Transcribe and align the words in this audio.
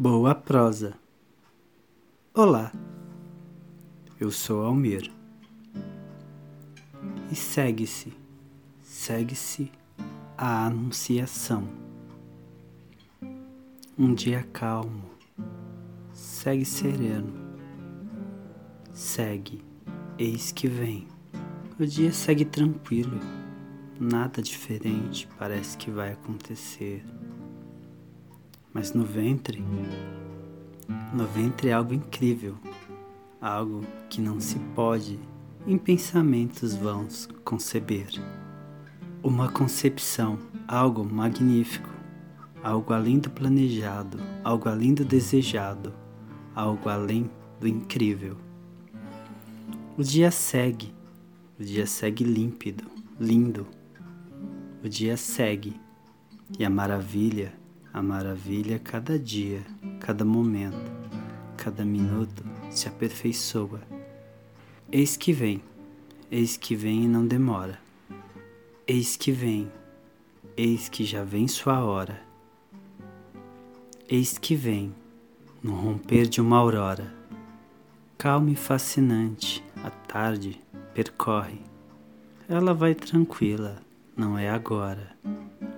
Boa 0.00 0.32
prosa. 0.32 0.94
Olá, 2.32 2.70
eu 4.20 4.30
sou 4.30 4.64
Almir. 4.64 5.10
E 7.32 7.34
segue-se, 7.34 8.12
segue-se 8.80 9.72
a 10.36 10.66
anunciação. 10.66 11.68
Um 13.98 14.14
dia 14.14 14.46
calmo, 14.52 15.02
segue 16.12 16.64
sereno, 16.64 17.34
segue, 18.92 19.64
eis 20.16 20.52
que 20.52 20.68
vem. 20.68 21.08
O 21.76 21.84
dia 21.84 22.12
segue 22.12 22.44
tranquilo, 22.44 23.18
nada 23.98 24.40
diferente 24.40 25.28
parece 25.36 25.76
que 25.76 25.90
vai 25.90 26.12
acontecer 26.12 27.04
mas 28.72 28.92
no 28.92 29.04
ventre, 29.04 29.64
no 31.12 31.26
ventre 31.26 31.68
é 31.68 31.72
algo 31.72 31.94
incrível, 31.94 32.54
algo 33.40 33.82
que 34.08 34.20
não 34.20 34.40
se 34.40 34.58
pode 34.74 35.18
em 35.66 35.76
pensamentos 35.76 36.74
vãos 36.74 37.28
conceber. 37.44 38.08
Uma 39.22 39.50
concepção, 39.50 40.38
algo 40.66 41.04
magnífico, 41.04 41.88
algo 42.62 42.92
além 42.92 43.18
do 43.18 43.30
planejado, 43.30 44.18
algo 44.44 44.68
além 44.68 44.94
do 44.94 45.04
desejado, 45.04 45.92
algo 46.54 46.88
além 46.88 47.30
do 47.60 47.66
incrível. 47.66 48.36
O 49.96 50.02
dia 50.02 50.30
segue, 50.30 50.94
o 51.58 51.64
dia 51.64 51.86
segue 51.86 52.22
límpido, 52.22 52.84
lindo. 53.18 53.66
O 54.84 54.88
dia 54.88 55.16
segue 55.16 55.74
e 56.56 56.64
a 56.64 56.70
maravilha 56.70 57.52
a 57.98 58.02
maravilha 58.02 58.78
cada 58.78 59.18
dia, 59.18 59.60
cada 59.98 60.24
momento, 60.24 60.88
cada 61.56 61.84
minuto 61.84 62.44
se 62.70 62.86
aperfeiçoa. 62.86 63.80
Eis 64.92 65.16
que 65.16 65.32
vem, 65.32 65.60
eis 66.30 66.56
que 66.56 66.76
vem 66.76 67.02
e 67.02 67.08
não 67.08 67.26
demora. 67.26 67.80
Eis 68.86 69.16
que 69.16 69.32
vem, 69.32 69.68
eis 70.56 70.88
que 70.88 71.04
já 71.04 71.24
vem 71.24 71.48
sua 71.48 71.84
hora. 71.84 72.22
Eis 74.08 74.38
que 74.38 74.54
vem, 74.54 74.94
no 75.60 75.74
romper 75.74 76.28
de 76.28 76.40
uma 76.40 76.56
aurora. 76.56 77.12
Calma 78.16 78.52
e 78.52 78.54
fascinante, 78.54 79.60
a 79.82 79.90
tarde 79.90 80.60
percorre. 80.94 81.60
Ela 82.48 82.72
vai 82.72 82.94
tranquila, 82.94 83.82
não 84.16 84.38
é 84.38 84.48
agora. 84.48 85.16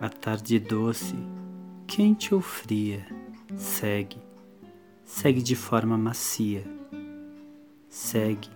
A 0.00 0.08
tarde 0.08 0.58
doce 0.58 1.14
quente 1.88 2.34
ou 2.34 2.42
fria, 2.42 3.04
segue, 3.56 4.18
segue 5.06 5.42
de 5.42 5.56
forma 5.56 5.96
macia, 5.96 6.62
segue, 7.88 8.50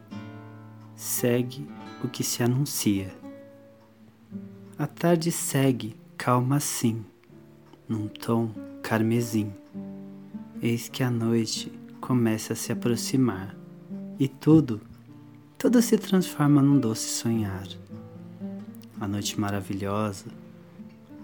segue 0.94 1.66
o 2.04 2.08
que 2.08 2.22
se 2.22 2.42
anuncia. 2.42 3.10
A 4.78 4.86
tarde 4.86 5.32
segue, 5.32 5.96
calma 6.18 6.56
assim, 6.56 7.02
num 7.88 8.06
tom 8.06 8.52
carmesim. 8.82 9.50
Eis 10.60 10.90
que 10.90 11.02
a 11.02 11.10
noite 11.10 11.72
começa 12.02 12.52
a 12.52 12.56
se 12.56 12.70
aproximar 12.70 13.56
e 14.20 14.28
tudo, 14.28 14.78
tudo 15.56 15.80
se 15.80 15.96
transforma 15.96 16.60
num 16.60 16.78
doce 16.78 17.08
sonhar. 17.08 17.66
A 19.00 19.08
noite 19.08 19.40
maravilhosa, 19.40 20.26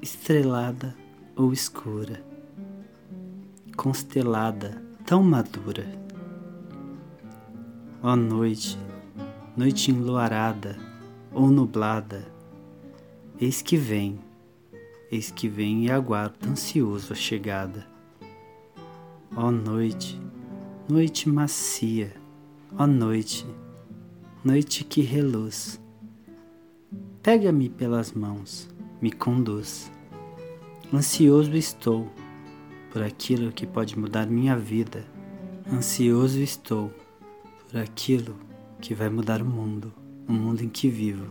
estrelada 0.00 0.96
ou 1.38 1.52
escura, 1.52 2.20
constelada, 3.76 4.82
tão 5.06 5.22
madura. 5.22 5.86
Ó 8.02 8.16
noite, 8.16 8.76
noite 9.56 9.92
enluarada 9.92 10.76
ou 11.32 11.48
nublada, 11.48 12.26
eis 13.40 13.62
que 13.62 13.76
vem, 13.76 14.18
eis 15.12 15.30
que 15.30 15.48
vem 15.48 15.86
e 15.86 15.90
aguarda 15.92 16.48
ansioso 16.48 17.12
a 17.12 17.16
chegada. 17.16 17.86
Ó 19.36 19.52
noite, 19.52 20.20
noite 20.88 21.28
macia, 21.28 22.12
ó 22.76 22.84
noite, 22.84 23.46
noite 24.44 24.82
que 24.82 25.02
reluz, 25.02 25.80
pega-me 27.22 27.68
pelas 27.68 28.12
mãos, 28.12 28.68
me 29.00 29.12
conduz 29.12 29.88
Ansioso 30.90 31.54
estou 31.54 32.10
por 32.90 33.02
aquilo 33.02 33.52
que 33.52 33.66
pode 33.66 33.98
mudar 33.98 34.26
minha 34.26 34.56
vida. 34.56 35.04
Ansioso 35.70 36.40
estou 36.40 36.90
por 37.68 37.78
aquilo 37.78 38.34
que 38.80 38.94
vai 38.94 39.10
mudar 39.10 39.42
o 39.42 39.44
mundo, 39.44 39.92
o 40.26 40.32
mundo 40.32 40.64
em 40.64 40.68
que 40.70 40.88
vivo, 40.88 41.26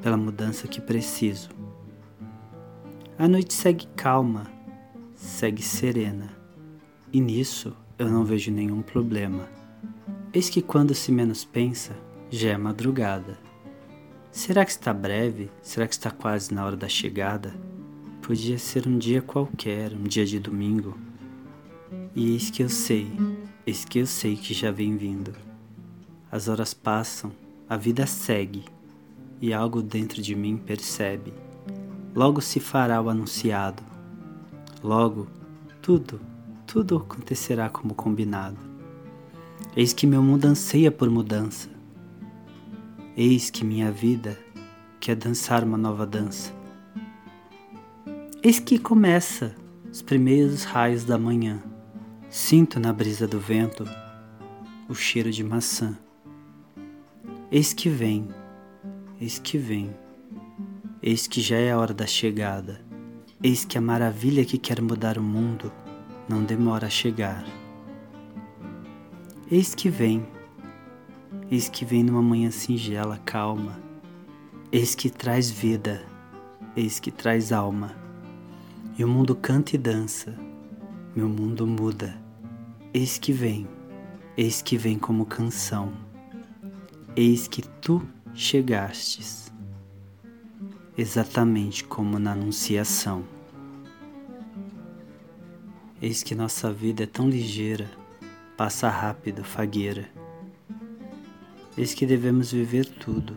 pela 0.00 0.16
mudança 0.16 0.68
que 0.68 0.80
preciso. 0.80 1.50
A 3.18 3.26
noite 3.26 3.52
segue 3.52 3.88
calma, 3.96 4.46
segue 5.12 5.60
serena, 5.60 6.30
e 7.12 7.20
nisso 7.20 7.74
eu 7.98 8.08
não 8.08 8.24
vejo 8.24 8.52
nenhum 8.52 8.80
problema. 8.80 9.48
Eis 10.32 10.48
que 10.48 10.62
quando 10.62 10.94
se 10.94 11.10
menos 11.10 11.44
pensa, 11.44 11.96
já 12.30 12.50
é 12.50 12.56
madrugada. 12.56 13.36
Será 14.30 14.64
que 14.64 14.70
está 14.70 14.94
breve? 14.94 15.50
Será 15.62 15.88
que 15.88 15.94
está 15.94 16.12
quase 16.12 16.54
na 16.54 16.64
hora 16.64 16.76
da 16.76 16.88
chegada? 16.88 17.52
Podia 18.22 18.56
ser 18.56 18.86
um 18.86 18.98
dia 18.98 19.20
qualquer, 19.20 19.92
um 19.92 20.04
dia 20.04 20.24
de 20.24 20.38
domingo. 20.38 20.96
E 22.14 22.30
eis 22.30 22.50
que 22.50 22.62
eu 22.62 22.68
sei, 22.68 23.10
eis 23.66 23.84
que 23.84 23.98
eu 23.98 24.06
sei 24.06 24.36
que 24.36 24.54
já 24.54 24.70
vem 24.70 24.96
vindo. 24.96 25.34
As 26.30 26.46
horas 26.46 26.72
passam, 26.72 27.32
a 27.68 27.76
vida 27.76 28.06
segue, 28.06 28.64
e 29.40 29.52
algo 29.52 29.82
dentro 29.82 30.22
de 30.22 30.36
mim 30.36 30.56
percebe. 30.56 31.34
Logo 32.14 32.40
se 32.40 32.60
fará 32.60 33.02
o 33.02 33.10
anunciado. 33.10 33.82
Logo, 34.84 35.26
tudo, 35.82 36.20
tudo 36.64 36.98
acontecerá 36.98 37.68
como 37.68 37.92
combinado. 37.92 38.58
Eis 39.76 39.92
que 39.92 40.06
meu 40.06 40.22
mundo 40.22 40.44
anseia 40.44 40.92
por 40.92 41.10
mudança. 41.10 41.68
Eis 43.16 43.50
que 43.50 43.64
minha 43.64 43.90
vida 43.90 44.38
quer 45.00 45.16
dançar 45.16 45.64
uma 45.64 45.76
nova 45.76 46.06
dança. 46.06 46.61
Eis 48.44 48.58
que 48.58 48.76
começa 48.76 49.54
os 49.88 50.02
primeiros 50.02 50.64
raios 50.64 51.04
da 51.04 51.16
manhã. 51.16 51.62
Sinto 52.28 52.80
na 52.80 52.92
brisa 52.92 53.24
do 53.24 53.38
vento 53.38 53.88
o 54.88 54.94
cheiro 54.96 55.30
de 55.30 55.44
maçã. 55.44 55.96
Eis 57.52 57.72
que 57.72 57.88
vem, 57.88 58.26
eis 59.20 59.38
que 59.38 59.56
vem, 59.56 59.94
eis 61.00 61.28
que 61.28 61.40
já 61.40 61.56
é 61.56 61.70
a 61.70 61.78
hora 61.78 61.94
da 61.94 62.04
chegada. 62.04 62.80
Eis 63.40 63.64
que 63.64 63.78
a 63.78 63.80
maravilha 63.80 64.44
que 64.44 64.58
quer 64.58 64.82
mudar 64.82 65.18
o 65.18 65.22
mundo 65.22 65.72
não 66.28 66.42
demora 66.42 66.88
a 66.88 66.90
chegar. 66.90 67.44
Eis 69.48 69.72
que 69.72 69.88
vem, 69.88 70.26
eis 71.48 71.68
que 71.68 71.84
vem 71.84 72.02
numa 72.02 72.20
manhã 72.20 72.50
singela, 72.50 73.20
calma. 73.24 73.80
Eis 74.72 74.96
que 74.96 75.08
traz 75.10 75.48
vida, 75.48 76.04
eis 76.74 76.98
que 76.98 77.12
traz 77.12 77.52
alma. 77.52 78.01
E 78.98 79.02
o 79.02 79.08
mundo 79.08 79.34
canta 79.34 79.74
e 79.74 79.78
dança, 79.78 80.38
meu 81.16 81.26
mundo 81.26 81.66
muda. 81.66 82.14
Eis 82.92 83.16
que 83.16 83.32
vem, 83.32 83.66
eis 84.36 84.60
que 84.60 84.76
vem 84.76 84.98
como 84.98 85.24
canção. 85.24 85.94
Eis 87.16 87.48
que 87.48 87.62
tu 87.62 88.06
chegastes, 88.34 89.50
exatamente 90.96 91.84
como 91.84 92.18
na 92.18 92.32
Anunciação. 92.32 93.24
Eis 96.00 96.22
que 96.22 96.34
nossa 96.34 96.70
vida 96.70 97.04
é 97.04 97.06
tão 97.06 97.30
ligeira, 97.30 97.90
passa 98.58 98.90
rápido, 98.90 99.42
fagueira. 99.42 100.06
Eis 101.78 101.94
que 101.94 102.04
devemos 102.04 102.52
viver 102.52 102.84
tudo, 102.84 103.34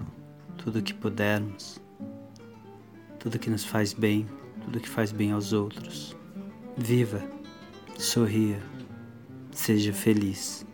tudo 0.58 0.84
que 0.84 0.94
pudermos, 0.94 1.80
tudo 3.20 3.40
que 3.40 3.50
nos 3.50 3.64
faz 3.64 3.94
bem 3.94 4.28
tudo 4.66 4.80
que 4.80 4.90
faz 4.90 5.12
bem 5.12 5.32
aos 5.32 5.54
outros. 5.54 6.16
Viva, 6.76 7.22
sorria, 7.98 8.60
seja 9.52 9.94
feliz. 9.94 10.66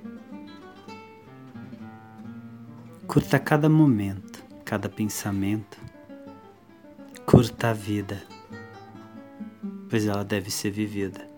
Curta 3.06 3.38
cada 3.38 3.70
momento, 3.70 4.44
cada 4.64 4.88
pensamento. 4.88 5.78
Curta 7.26 7.70
a 7.70 7.74
vida, 7.74 8.24
pois 9.90 10.06
ela 10.06 10.24
deve 10.24 10.50
ser 10.50 10.72
vivida. 10.72 11.30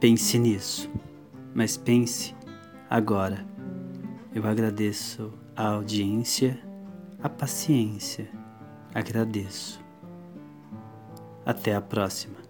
Pense 0.00 0.38
nisso, 0.38 0.90
mas 1.54 1.76
pense 1.76 2.34
agora. 2.88 3.46
Eu 4.34 4.46
agradeço 4.46 5.32
a 5.56 5.68
audiência, 5.68 6.60
a 7.22 7.28
paciência. 7.28 8.28
Agradeço. 8.92 9.89
Até 11.44 11.74
a 11.74 11.80
próxima. 11.80 12.49